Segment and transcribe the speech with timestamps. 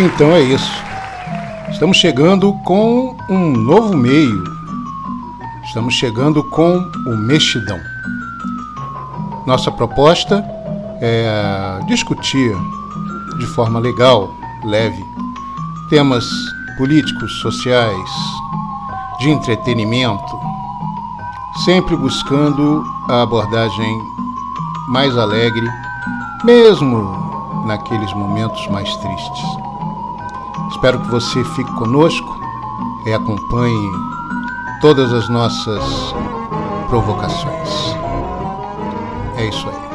[0.00, 0.70] Então é isso.
[1.72, 4.44] Estamos chegando com um novo meio.
[5.64, 7.80] Estamos chegando com o Mexidão.
[9.44, 10.44] Nossa proposta
[11.00, 12.56] é discutir
[13.40, 14.30] de forma legal,
[14.62, 15.04] leve,
[15.90, 16.24] temas
[16.76, 18.10] políticos, sociais,
[19.18, 20.38] de entretenimento,
[21.64, 23.98] sempre buscando a abordagem
[24.90, 25.68] mais alegre,
[26.44, 27.02] mesmo
[27.66, 29.68] naqueles momentos mais tristes.
[30.70, 32.40] Espero que você fique conosco
[33.06, 33.90] e acompanhe
[34.80, 35.82] todas as nossas
[36.88, 37.96] provocações.
[39.36, 39.88] É isso aí.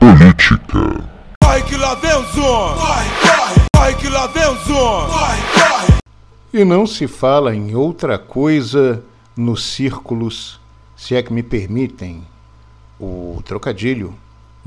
[0.00, 1.04] Política.
[1.44, 2.74] Vai que lá vem o zoom!
[2.74, 3.62] Vai, corre!
[3.76, 5.06] Vai que lá vem o zoom!
[5.08, 5.94] Vai, corre!
[6.52, 9.04] E não se fala em outra coisa
[9.36, 10.58] nos círculos,
[10.96, 12.26] se é que me permitem
[12.98, 14.14] o trocadilho,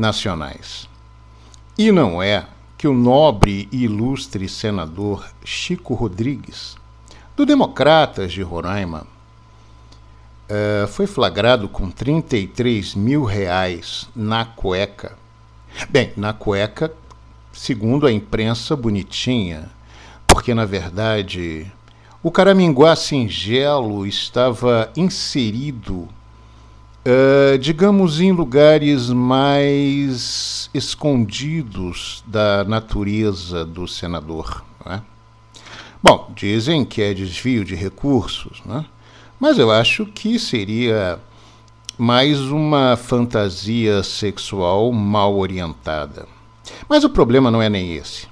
[0.01, 0.89] nacionais.
[1.77, 2.45] E não é
[2.77, 6.75] que o nobre e ilustre senador Chico Rodrigues,
[7.37, 9.05] do Democratas de Roraima,
[10.49, 15.15] eh, foi flagrado com 33 mil reais na cueca.
[15.89, 16.91] Bem, na cueca,
[17.53, 19.69] segundo a imprensa bonitinha,
[20.27, 21.71] porque na verdade
[22.23, 26.09] o caraminguá singelo estava inserido,
[27.05, 34.63] uh, digamos, em lugares mais escondidos da natureza do senador.
[34.85, 35.01] Né?
[36.01, 38.85] Bom, dizem que é desvio de recursos, né?
[39.39, 41.19] mas eu acho que seria
[41.97, 46.27] mais uma fantasia sexual mal orientada.
[46.87, 48.27] Mas o problema não é nem esse.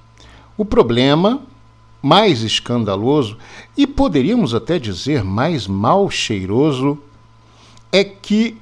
[0.57, 1.41] O problema
[2.01, 3.37] mais escandaloso
[3.75, 6.97] e poderíamos até dizer mais mal cheiroso
[7.91, 8.57] é que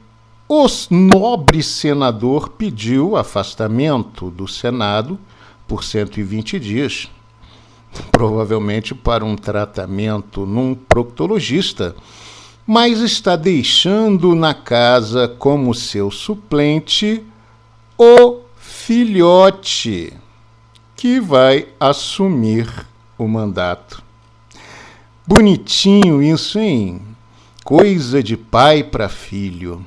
[0.47, 5.19] o nobre senador pediu afastamento do Senado
[5.67, 7.09] por 120 dias,
[8.11, 11.95] provavelmente para um tratamento num proctologista,
[12.65, 17.23] mas está deixando na casa como seu suplente
[17.97, 20.13] o filhote
[20.95, 22.67] que vai assumir
[23.17, 24.01] o mandato.
[25.25, 27.01] Bonitinho isso, hein?
[27.67, 29.85] Coisa de pai para filho.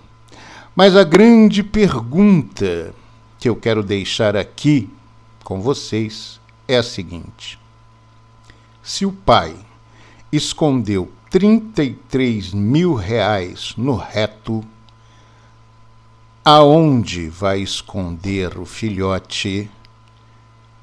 [0.77, 2.95] Mas a grande pergunta
[3.39, 4.91] que eu quero deixar aqui
[5.43, 7.59] com vocês é a seguinte:
[8.83, 9.57] se o pai
[10.31, 14.63] escondeu 33 mil reais no reto,
[16.45, 19.71] aonde vai esconder o filhote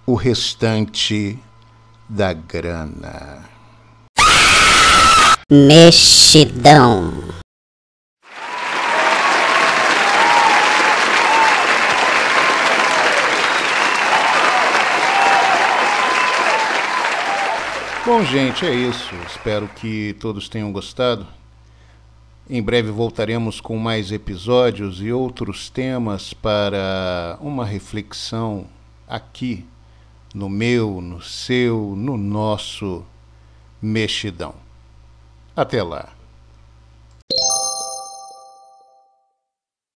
[0.03, 1.37] o restante
[2.09, 3.56] da grana.
[5.49, 7.13] Mexidão.
[18.05, 19.15] Bom, gente, é isso.
[19.25, 21.25] Espero que todos tenham gostado.
[22.49, 28.67] Em breve voltaremos com mais episódios e outros temas para uma reflexão
[29.07, 29.65] aqui
[30.35, 33.05] no meu, no seu, no nosso
[33.81, 34.66] mexidão.
[35.57, 36.16] Até lá.